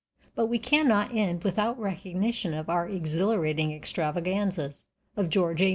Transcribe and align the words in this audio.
But 0.33 0.47
we 0.47 0.57
cannot 0.57 1.13
end 1.15 1.43
without 1.43 1.77
recognition 1.77 2.55
of 2.55 2.65
the 2.65 2.87
exhilarating 2.89 3.71
extravaganzas 3.71 4.83
of 5.15 5.29
"George 5.29 5.61
A. 5.61 5.69